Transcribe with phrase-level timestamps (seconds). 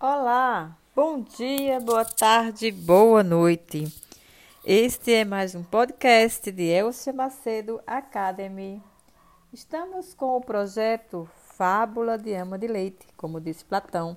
[0.00, 3.92] Olá, bom dia, boa tarde, boa noite.
[4.64, 8.80] Este é mais um podcast de Elcia Macedo Academy.
[9.52, 14.16] Estamos com o projeto Fábula de Ama de Leite, como disse Platão,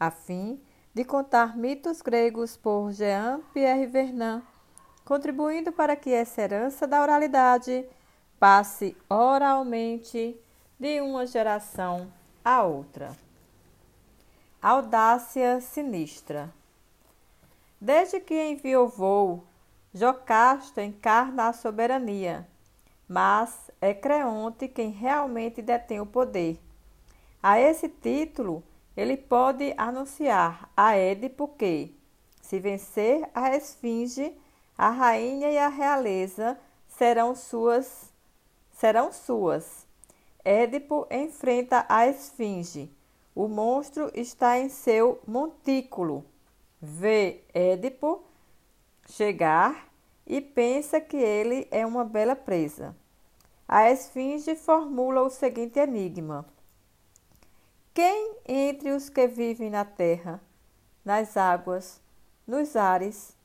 [0.00, 0.60] a fim
[0.92, 4.42] de contar mitos gregos por Jean-Pierre Vernant,
[5.04, 7.86] contribuindo para que essa herança da oralidade
[8.40, 10.36] passe oralmente
[10.76, 12.12] de uma geração
[12.44, 13.23] a outra.
[14.66, 16.50] Audácia sinistra.
[17.78, 19.44] Desde que enviou voo,
[19.92, 22.48] Jocasta encarna a soberania,
[23.06, 26.58] mas é Creonte quem realmente detém o poder.
[27.42, 28.64] A esse título,
[28.96, 31.94] ele pode anunciar a Édipo que,
[32.40, 34.34] se vencer a Esfinge,
[34.78, 38.10] a rainha e a realeza serão suas.
[38.72, 39.86] Serão suas.
[40.42, 42.90] Édipo enfrenta a Esfinge
[43.34, 46.24] o monstro está em seu montículo.
[46.80, 48.22] Vê Édipo
[49.08, 49.88] chegar
[50.26, 52.94] e pensa que ele é uma bela presa.
[53.66, 56.46] A esfinge formula o seguinte enigma:
[57.92, 60.40] Quem entre os que vivem na terra,
[61.04, 62.00] nas águas,
[62.46, 63.36] nos ares,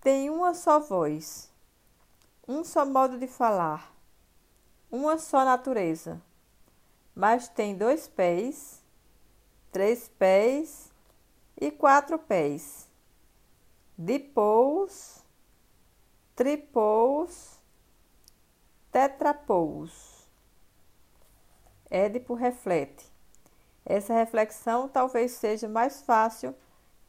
[0.00, 1.50] tem uma só voz,
[2.46, 3.94] um só modo de falar,
[4.90, 6.20] uma só natureza,
[7.14, 8.83] mas tem dois pés?
[9.74, 10.92] Três pés
[11.60, 12.88] e quatro pés,
[13.98, 15.20] dipous,
[16.36, 17.60] tripous,
[18.92, 20.28] tetrapous.
[21.90, 23.12] Édipo reflete.
[23.84, 26.54] Essa reflexão talvez seja mais fácil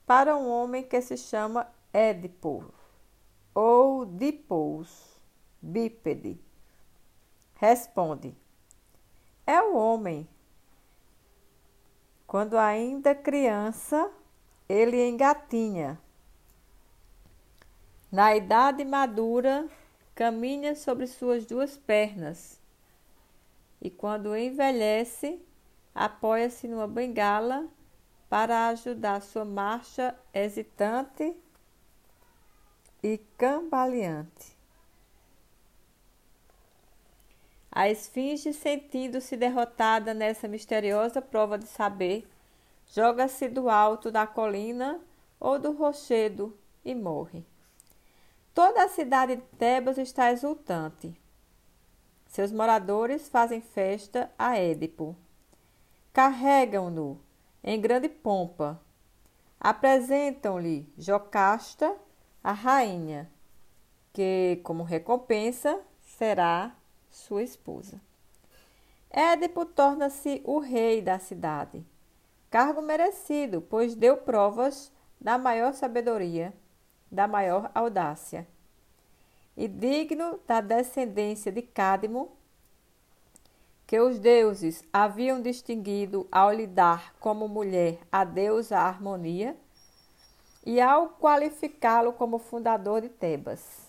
[0.04, 2.66] para um homem que se chama Édipo
[3.54, 5.22] ou dipous,
[5.62, 6.44] bípede.
[7.54, 8.36] Responde:
[9.46, 10.28] É o homem
[12.28, 14.12] quando ainda criança,
[14.68, 16.00] ele engatinha.
[18.12, 19.68] Na idade madura,
[20.16, 22.60] caminha sobre suas duas pernas.
[23.82, 25.40] E quando envelhece,
[25.94, 27.68] apoia-se numa bengala
[28.30, 31.36] para ajudar sua marcha hesitante
[33.04, 34.55] e cambaleante.
[37.76, 42.26] A esfinge, sentindo-se derrotada nessa misteriosa prova de saber,
[42.88, 45.02] joga-se do alto da colina
[45.38, 47.46] ou do rochedo e morre.
[48.54, 51.20] Toda a cidade de Tebas está exultante.
[52.28, 55.14] Seus moradores fazem festa a Édipo.
[56.14, 57.20] Carregam-no
[57.62, 58.80] em grande pompa.
[59.60, 61.94] Apresentam-lhe Jocasta,
[62.42, 63.30] a rainha,
[64.14, 66.74] que, como recompensa, será
[67.16, 68.00] sua esposa.
[69.10, 71.86] Édipo torna-se o rei da cidade,
[72.52, 76.54] cargo merecido, pois deu provas da maior sabedoria,
[77.10, 78.46] da maior audácia.
[79.56, 82.30] E digno da descendência de Cádmo,
[83.88, 89.56] que os deuses haviam distinguido ao lhe dar como mulher a deusa harmonia
[90.66, 93.86] e ao qualificá-lo como fundador de Tebas.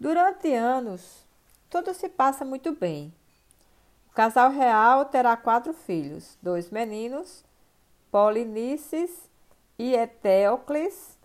[0.00, 1.24] Durante anos,
[1.72, 3.14] tudo se passa muito bem.
[4.10, 7.42] O casal real terá quatro filhos: dois meninos,
[8.10, 9.10] Polinices
[9.78, 11.16] e Eteocles,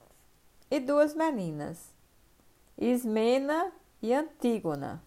[0.71, 1.93] e duas meninas,
[2.77, 5.03] Ismena e Antígona.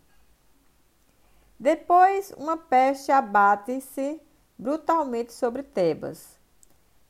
[1.58, 4.20] Depois, uma peste abate-se
[4.58, 6.38] brutalmente sobre Tebas.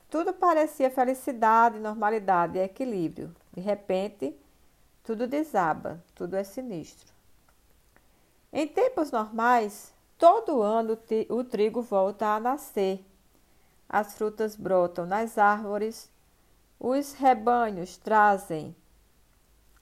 [0.08, 3.34] Tudo parecia felicidade, normalidade e equilíbrio.
[3.52, 4.36] De repente,
[5.02, 7.09] tudo desaba, tudo é sinistro.
[8.52, 13.04] Em tempos normais, todo ano o trigo volta a nascer.
[13.88, 16.10] As frutas brotam nas árvores,
[16.78, 18.74] os rebanhos trazem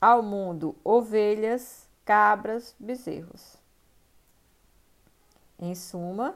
[0.00, 3.56] ao mundo ovelhas, cabras, bezerros.
[5.58, 6.34] Em suma,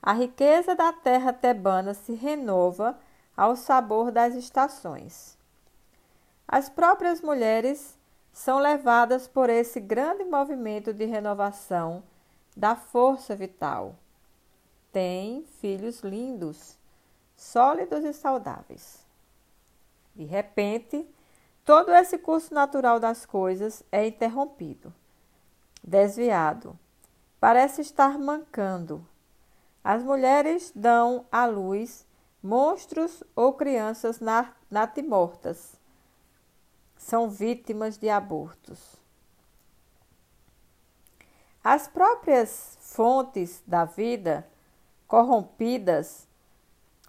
[0.00, 2.98] a riqueza da terra tebana se renova
[3.36, 5.36] ao sabor das estações.
[6.46, 7.97] As próprias mulheres
[8.32, 12.02] são levadas por esse grande movimento de renovação
[12.56, 13.94] da força vital.
[14.92, 16.76] Têm filhos lindos,
[17.36, 19.06] sólidos e saudáveis.
[20.14, 21.08] De repente,
[21.64, 24.92] todo esse curso natural das coisas é interrompido,
[25.82, 26.78] desviado,
[27.38, 29.06] parece estar mancando.
[29.84, 32.04] As mulheres dão à luz
[32.42, 34.20] monstros ou crianças
[34.70, 35.77] natimortas
[36.98, 38.96] são vítimas de abortos.
[41.64, 44.46] As próprias fontes da vida,
[45.06, 46.26] corrompidas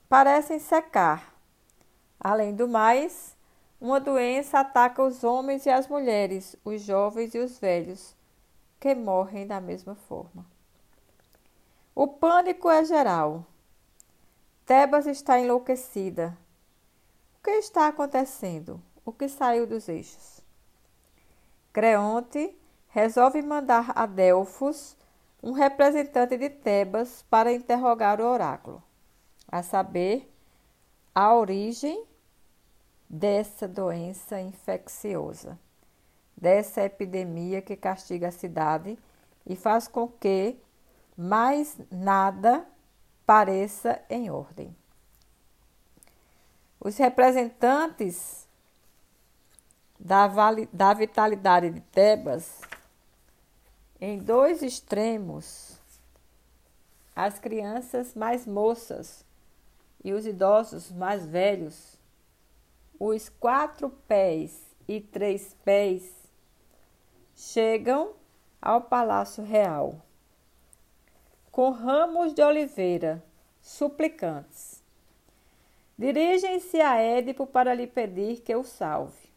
[0.07, 1.33] parecem secar.
[2.19, 3.35] Além do mais,
[3.81, 8.15] uma doença ataca os homens e as mulheres, os jovens e os velhos,
[8.79, 10.45] que morrem da mesma forma.
[11.95, 13.45] O pânico é geral.
[14.65, 16.37] Tebas está enlouquecida.
[17.39, 18.81] O que está acontecendo?
[19.09, 20.39] O que saiu dos eixos?
[21.73, 22.55] Creonte
[22.89, 24.95] resolve mandar a Delfos
[25.41, 28.83] um representante de Tebas para interrogar o oráculo,
[29.51, 30.31] a saber,
[31.15, 32.05] a origem
[33.09, 35.57] dessa doença infecciosa,
[36.37, 38.95] dessa epidemia que castiga a cidade
[39.43, 40.55] e faz com que
[41.17, 42.63] mais nada
[43.25, 44.75] pareça em ordem.
[46.79, 48.47] Os representantes
[49.99, 50.27] da,
[50.71, 52.61] da vitalidade de Tebas,
[53.99, 55.77] em dois extremos,
[57.15, 59.25] as crianças mais moças
[60.03, 61.97] e os idosos mais velhos,
[62.99, 64.57] os quatro pés
[64.87, 66.11] e três pés,
[67.35, 68.13] chegam
[68.61, 70.01] ao Palácio Real
[71.59, 73.23] com ramos de oliveira,
[73.61, 74.81] suplicantes.
[75.97, 79.28] Dirigem-se a Édipo para lhe pedir que o salve.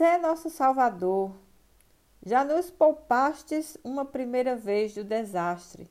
[0.00, 1.30] Sê nosso Salvador,
[2.24, 5.90] já nos poupastes uma primeira vez do desastre,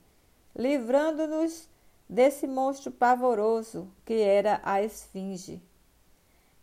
[0.55, 1.69] livrando-nos
[2.09, 5.61] desse monstro pavoroso que era a Esfinge.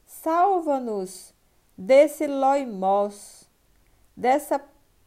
[0.05, 1.33] Salva-nos
[1.79, 3.49] desse loimós,
[4.17, 4.61] dessa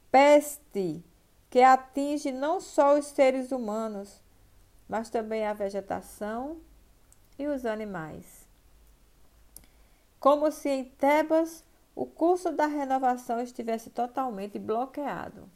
[0.10, 1.04] peste
[1.50, 4.22] que atinge não só os seres humanos,
[4.88, 6.56] mas também a vegetação
[7.38, 8.48] e os animais.
[10.22, 11.68] Como se em Tebas
[12.00, 15.50] o curso da renovação estivesse totalmente bloqueado.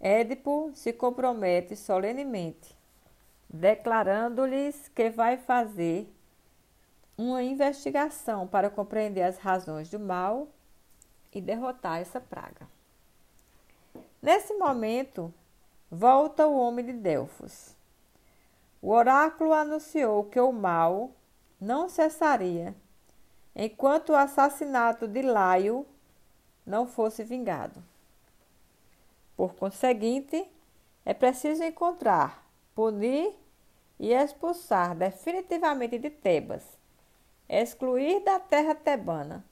[0.00, 2.76] Édipo se compromete solenemente,
[3.48, 6.12] declarando-lhes que vai fazer
[7.16, 10.48] uma investigação para compreender as razões do mal
[11.32, 12.66] e derrotar essa praga.
[14.20, 15.32] Nesse momento,
[15.88, 17.76] volta o homem de Delfos.
[18.82, 21.12] O oráculo anunciou que o mal
[21.60, 22.74] não cessaria
[23.54, 25.86] enquanto o assassinato de Laio
[26.66, 27.82] não fosse vingado.
[29.36, 30.46] Por conseguinte,
[31.04, 33.34] é preciso encontrar, punir
[33.98, 36.64] e expulsar definitivamente de Tebas,
[37.48, 39.44] excluir da terra tebana,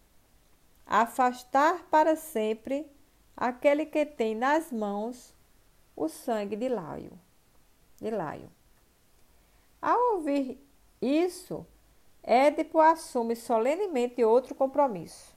[0.86, 2.90] afastar para sempre
[3.36, 5.34] aquele que tem nas mãos
[5.96, 7.12] o sangue de Laio.
[8.00, 8.50] De Laio.
[9.80, 10.58] Ao ouvir
[11.00, 11.66] isso,
[12.22, 15.36] Édipo assume solenemente outro compromisso.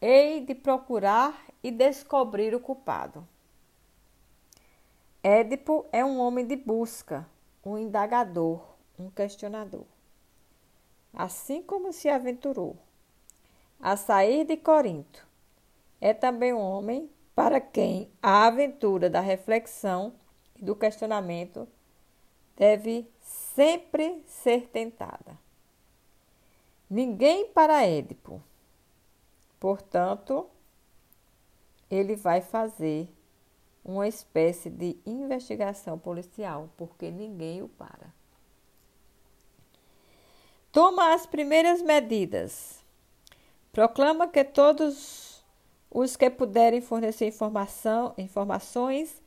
[0.00, 3.26] Hei de procurar e descobrir o culpado.
[5.22, 7.28] Édipo é um homem de busca,
[7.64, 8.64] um indagador,
[8.98, 9.84] um questionador.
[11.12, 12.76] Assim como se aventurou
[13.78, 15.26] a sair de Corinto
[16.00, 20.14] é também um homem para quem a aventura da reflexão
[20.56, 21.66] e do questionamento
[22.56, 23.10] deve
[23.54, 25.38] sempre ser tentada.
[26.88, 28.42] Ninguém para Édipo.
[29.58, 30.48] Portanto,
[31.90, 33.08] ele vai fazer
[33.84, 38.12] uma espécie de investigação policial, porque ninguém o para.
[40.70, 42.82] Toma as primeiras medidas.
[43.72, 45.44] Proclama que todos
[45.90, 49.20] os que puderem fornecer informação, informações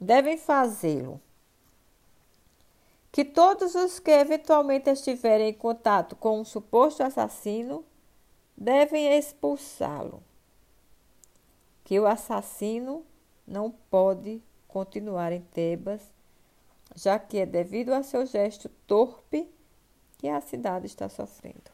[0.00, 1.20] devem fazê-lo.
[3.16, 7.82] Que todos os que eventualmente estiverem em contato com um suposto assassino
[8.54, 10.22] devem expulsá-lo.
[11.82, 13.06] Que o assassino
[13.46, 16.02] não pode continuar em Tebas,
[16.94, 19.50] já que é devido a seu gesto torpe
[20.18, 21.70] que a cidade está sofrendo.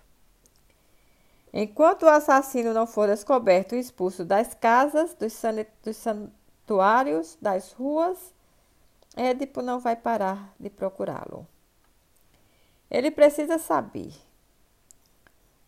[1.52, 5.42] Enquanto o assassino não for descoberto e expulso das casas, dos,
[5.82, 8.32] dos santuários, das ruas,
[9.16, 11.46] Édipo não vai parar de procurá-lo.
[12.90, 14.12] Ele precisa saber.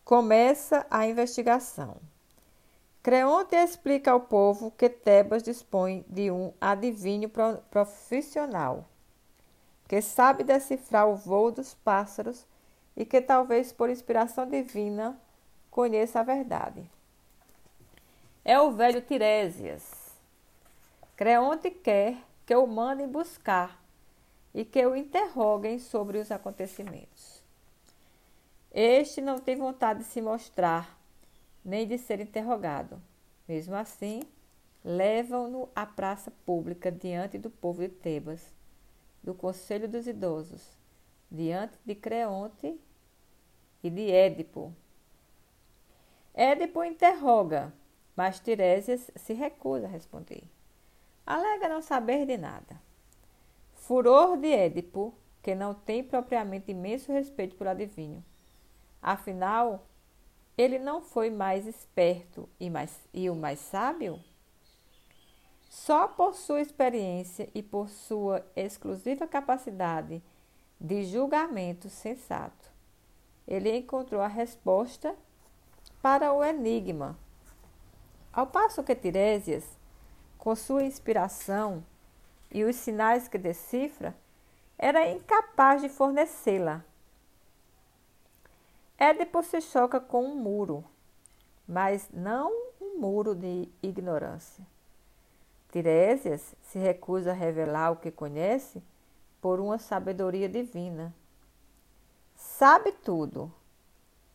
[0.05, 1.97] Começa a investigação.
[3.03, 7.31] Creonte explica ao povo que Tebas dispõe de um adivinho
[7.71, 8.87] profissional,
[9.87, 12.47] que sabe decifrar o voo dos pássaros
[12.97, 15.21] e que talvez por inspiração divina
[15.71, 16.91] conheça a verdade.
[18.43, 19.91] É o velho Tiresias.
[21.17, 23.83] Creonte quer que o mandem buscar
[24.55, 27.43] e que o interroguem sobre os acontecimentos.
[28.71, 30.99] Este não tem vontade de se mostrar,
[31.65, 33.01] nem de ser interrogado.
[33.49, 34.23] Mesmo assim,
[34.85, 38.53] levam-no à praça pública diante do povo de Tebas,
[39.23, 40.77] do conselho dos idosos,
[41.31, 42.79] diante de Creonte
[43.83, 44.75] e de Édipo.
[46.35, 47.73] Édipo interroga,
[48.17, 50.45] mas Tiresias se recusa a responder.
[51.27, 52.81] Alega não saber de nada.
[53.75, 58.25] Furor de Édipo, que não tem propriamente imenso respeito por adivinho.
[59.03, 59.87] Afinal,
[60.57, 64.19] ele não foi mais esperto e, mais, e o mais sábio?
[65.69, 70.23] Só por sua experiência e por sua exclusiva capacidade
[70.81, 72.71] de julgamento sensato,
[73.47, 75.15] ele encontrou a resposta
[76.01, 77.19] para o enigma.
[78.33, 79.65] Ao passo que Tiresias,
[80.45, 81.83] com sua inspiração
[82.53, 84.15] e os sinais que decifra,
[84.79, 86.85] era incapaz de fornecê-la
[88.97, 90.85] Édipo se choca com um muro,
[91.67, 94.65] mas não um muro de ignorância.
[95.73, 98.81] Tiresias se recusa a revelar o que conhece
[99.41, 101.13] por uma sabedoria divina.
[102.37, 103.53] Sabe tudo,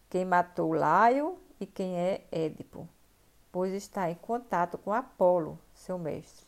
[0.10, 2.88] quem matou Laio e quem é Édipo,
[3.52, 6.46] pois está em contato com Apolo, seu mestre.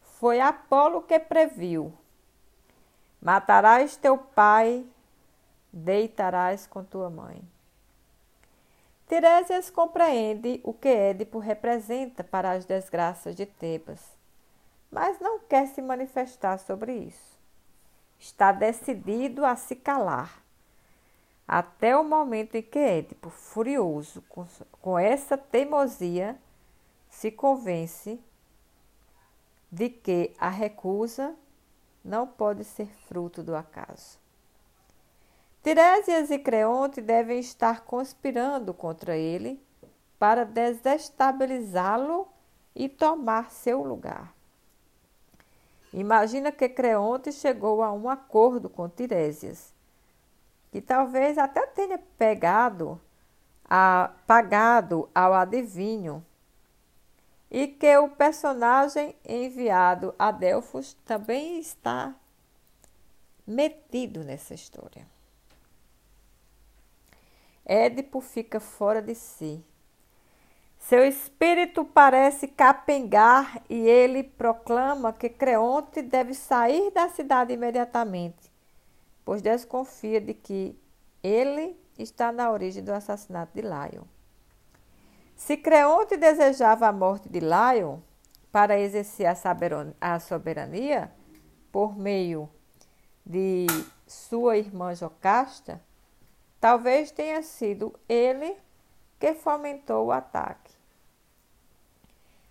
[0.00, 1.92] Foi Apolo que previu:
[3.20, 4.86] Matarás teu pai
[5.72, 7.42] deitarás com tua mãe.
[9.08, 14.00] Tiresias compreende o que Édipo representa para as desgraças de Tebas,
[14.90, 17.38] mas não quer se manifestar sobre isso.
[18.18, 20.43] Está decidido a se calar,
[21.46, 24.46] até o momento em que Édipo, furioso com,
[24.80, 26.38] com essa teimosia,
[27.10, 28.18] se convence
[29.70, 31.34] de que a recusa
[32.04, 34.18] não pode ser fruto do acaso.
[35.62, 39.60] Tiresias e Creonte devem estar conspirando contra ele
[40.18, 42.28] para desestabilizá-lo
[42.74, 44.34] e tomar seu lugar.
[45.92, 49.73] Imagina que Creonte chegou a um acordo com Tiresias,
[50.74, 53.00] que talvez até tenha pegado
[53.64, 56.26] a, pagado ao adivinho,
[57.48, 62.12] e que o personagem enviado a Delfos também está
[63.46, 65.06] metido nessa história.
[67.64, 69.64] Édipo fica fora de si.
[70.76, 78.52] Seu espírito parece capengar e ele proclama que Creonte deve sair da cidade imediatamente,
[79.24, 80.78] pois desconfia de que
[81.22, 84.06] ele está na origem do assassinato de Laio.
[85.36, 88.02] Se Creonte desejava a morte de Laio
[88.52, 89.26] para exercer
[90.00, 91.12] a soberania
[91.72, 92.48] por meio
[93.26, 93.66] de
[94.06, 95.80] sua irmã Jocasta,
[96.64, 98.56] Talvez tenha sido ele
[99.20, 100.72] que fomentou o ataque.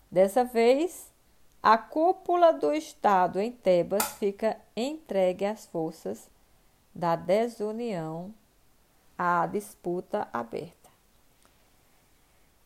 [0.08, 1.12] Dessa vez,
[1.60, 6.30] a cúpula do Estado em Tebas fica entregue às forças
[6.94, 8.32] da desunião
[9.18, 10.90] à disputa aberta.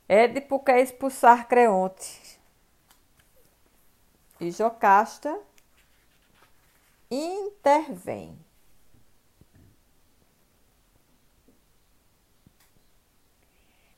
[0.09, 2.39] Édipo quer expulsar Creonte
[4.41, 5.39] e Jocasta
[7.11, 8.39] intervém.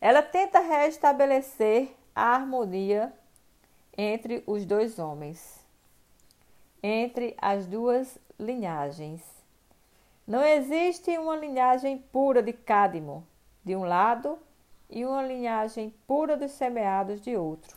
[0.00, 3.12] Ela tenta restabelecer a harmonia
[3.96, 5.64] entre os dois homens,
[6.82, 9.39] entre as duas linhagens.
[10.30, 13.26] Não existe uma linhagem pura de Cádimo
[13.64, 14.38] de um lado
[14.88, 17.76] e uma linhagem pura dos semeados de outro.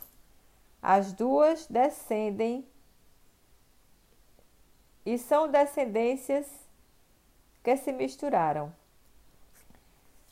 [0.80, 2.64] As duas descendem
[5.04, 6.46] e são descendências
[7.60, 8.72] que se misturaram.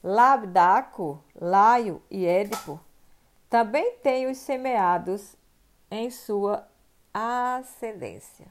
[0.00, 2.78] Labdaco, Laio e Édipo
[3.50, 5.34] também têm os semeados
[5.90, 6.68] em sua
[7.12, 8.46] ascendência.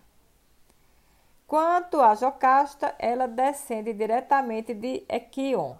[1.51, 5.75] Quanto a Jocasta, ela descende diretamente de Equion,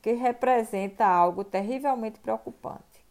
[0.00, 3.04] que representa algo terrivelmente preocupante.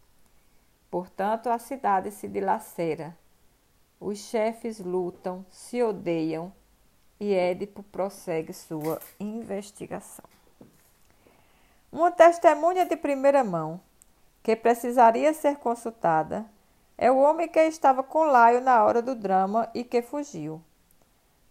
[0.90, 3.18] Portanto, a cidade se dilacera,
[4.00, 6.54] os chefes lutam, se odeiam
[7.20, 10.24] e Édipo prossegue sua investigação.
[11.92, 13.82] Uma testemunha de primeira mão,
[14.42, 16.46] que precisaria ser consultada,
[16.98, 20.62] é o homem que estava com Laio na hora do drama e que fugiu.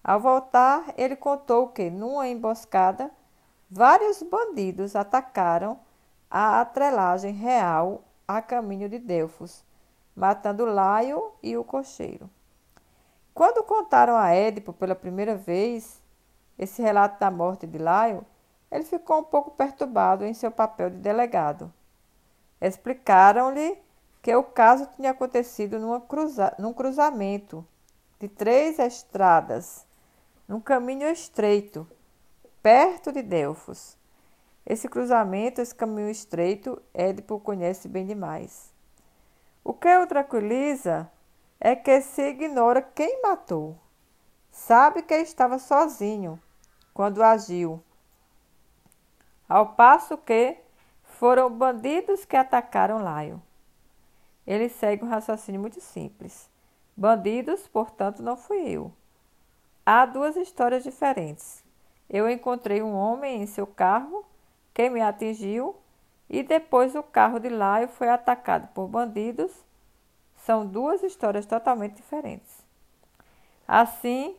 [0.02, 3.11] Ao voltar, ele contou que, numa emboscada,
[3.70, 5.78] vários bandidos atacaram
[6.30, 9.64] a atrelagem real a caminho de Delfos,
[10.14, 12.30] matando Laio e o cocheiro.
[13.35, 16.00] Quando contaram a Édipo pela primeira vez
[16.59, 18.25] esse relato da morte de Laio,
[18.70, 21.73] ele ficou um pouco perturbado em seu papel de delegado.
[22.61, 23.78] Explicaram-lhe
[24.23, 27.67] que o caso tinha acontecido numa cruza num cruzamento
[28.19, 29.87] de três estradas,
[30.47, 31.89] num caminho estreito,
[32.62, 33.97] perto de Delfos.
[34.67, 38.73] Esse cruzamento, esse caminho estreito, Édipo conhece bem demais.
[39.65, 41.11] O que o tranquiliza
[41.59, 43.77] é que se ignora quem matou.
[44.50, 46.41] Sabe que estava sozinho
[46.93, 47.83] quando agiu.
[49.49, 50.59] Ao passo que
[51.03, 53.43] foram bandidos que atacaram Laio.
[54.50, 56.50] Ele segue um raciocínio muito simples.
[56.97, 58.92] Bandidos, portanto, não fui eu.
[59.87, 61.62] Há duas histórias diferentes.
[62.09, 64.25] Eu encontrei um homem em seu carro
[64.75, 65.76] que me atingiu
[66.28, 69.52] e depois o carro de Laio foi atacado por bandidos.
[70.38, 72.66] São duas histórias totalmente diferentes.
[73.69, 74.35] Assim,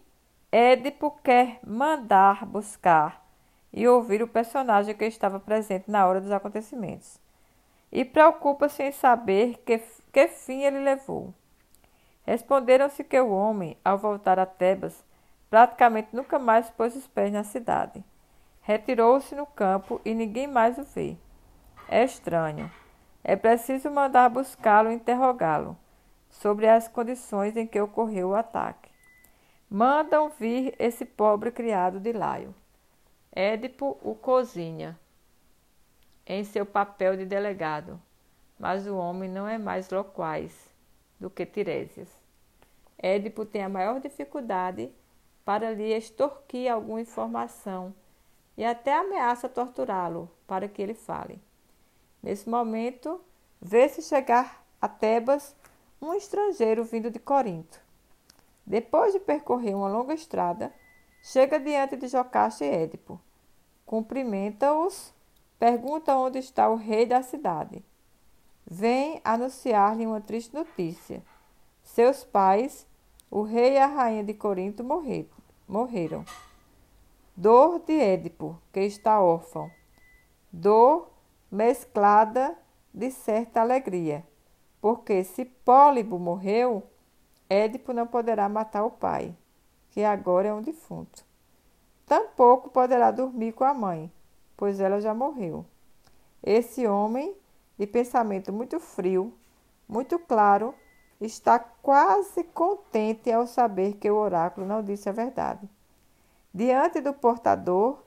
[0.51, 3.25] Édipo quer mandar buscar
[3.71, 7.17] e ouvir o personagem que estava presente na hora dos acontecimentos.
[7.91, 11.33] E preocupa-se em saber que, que fim ele levou.
[12.23, 15.03] Responderam-se que o homem, ao voltar a Tebas,
[15.49, 18.03] praticamente nunca mais pôs os pés na cidade.
[18.61, 21.17] Retirou-se no campo e ninguém mais o vê.
[21.87, 22.71] É estranho.
[23.23, 25.77] É preciso mandar buscá-lo e interrogá-lo
[26.29, 28.89] sobre as condições em que ocorreu o ataque.
[29.69, 32.53] Mandam vir esse pobre criado de Laio.
[33.31, 34.99] Édipo o cozinha
[36.25, 38.01] em seu papel de delegado,
[38.61, 40.53] mas o homem não é mais loquaz
[41.19, 42.07] do que Tiresias.
[42.95, 44.93] Édipo tem a maior dificuldade
[45.43, 47.91] para lhe extorquir alguma informação
[48.55, 51.41] e até ameaça torturá-lo para que ele fale.
[52.21, 53.19] Nesse momento,
[53.59, 55.55] vê-se chegar a Tebas
[55.99, 57.81] um estrangeiro vindo de Corinto.
[58.63, 60.71] Depois de percorrer uma longa estrada,
[61.23, 63.21] Chega diante de Jocaste e Édipo.
[63.85, 65.13] Cumprimenta-os,
[65.59, 67.85] pergunta onde está o rei da cidade.
[68.65, 71.23] Vem anunciar-lhe uma triste notícia.
[71.83, 72.87] Seus pais,
[73.29, 74.83] o rei e a rainha de Corinto,
[75.67, 76.25] morreram.
[77.35, 79.69] Dor de Édipo, que está órfão.
[80.51, 81.09] Dor
[81.51, 82.57] mesclada
[82.93, 84.25] de certa alegria,
[84.81, 86.83] porque se Pólibo morreu,
[87.49, 89.35] Édipo não poderá matar o pai
[89.91, 91.23] que agora é um defunto.
[92.05, 94.11] Tampouco poderá dormir com a mãe,
[94.57, 95.65] pois ela já morreu.
[96.41, 97.35] Esse homem,
[97.81, 99.33] de pensamento muito frio,
[99.89, 100.75] muito claro,
[101.19, 105.67] está quase contente ao saber que o oráculo não disse a verdade.
[106.53, 107.97] Diante do portador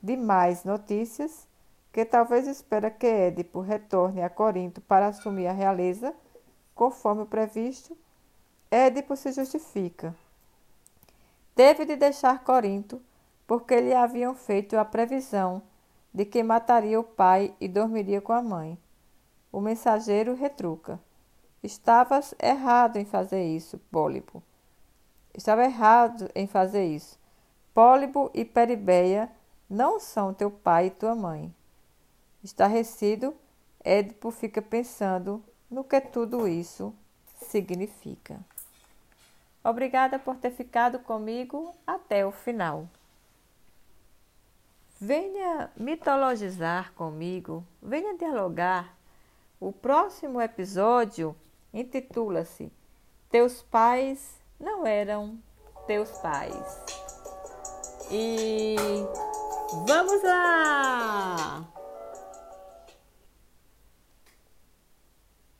[0.00, 1.48] de mais notícias,
[1.92, 6.14] que talvez espera que Édipo retorne a Corinto para assumir a realeza,
[6.72, 7.98] conforme o previsto,
[8.70, 10.14] Édipo se justifica
[11.56, 13.02] Teve de deixar Corinto,
[13.48, 15.60] porque lhe haviam feito a previsão
[16.12, 18.78] de que mataria o pai e dormiria com a mãe.
[19.54, 20.98] O mensageiro retruca:
[21.62, 24.42] Estavas errado em fazer isso, Pólipo.
[25.32, 27.16] Estava errado em fazer isso.
[27.72, 29.30] Pólipo e Peribeia
[29.70, 31.54] não são teu pai e tua mãe.
[32.42, 33.32] Estarrecido,
[33.84, 35.40] Édipo fica pensando
[35.70, 36.92] no que tudo isso
[37.36, 38.40] significa.
[39.62, 42.88] Obrigada por ter ficado comigo até o final.
[45.00, 49.03] Venha mitologizar comigo, venha dialogar.
[49.64, 51.34] O próximo episódio
[51.72, 52.70] intitula-se
[53.30, 55.38] Teus pais não eram
[55.86, 56.82] teus pais.
[58.10, 58.76] E
[59.86, 61.66] vamos lá!